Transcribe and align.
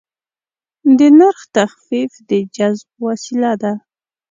د 0.97 0.99
نرخ 1.19 1.39
تخفیف 1.57 2.11
د 2.29 2.31
جذب 2.55 2.89
وسیله 3.07 3.51
ده. 3.61 3.73